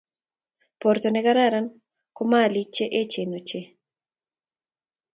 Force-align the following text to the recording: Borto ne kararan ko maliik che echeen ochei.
Borto 0.79 1.07
ne 1.11 1.21
kararan 1.25 1.65
ko 2.15 2.21
maliik 2.31 2.69
che 2.75 2.85
echeen 3.01 3.31
ochei. 3.39 3.67